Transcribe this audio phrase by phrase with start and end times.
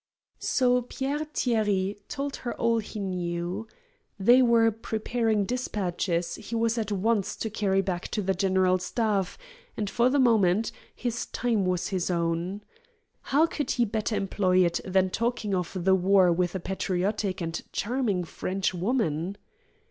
[0.39, 3.67] So Pierre Thierry told her all he knew.
[4.17, 9.37] They were preparing despatches he was at once to carry back to the General Staff,
[9.77, 12.63] and, for the moment, his time was his own.
[13.29, 17.39] How could he better employ it than in talking of the war with a patriotic
[17.39, 19.37] and charming French woman?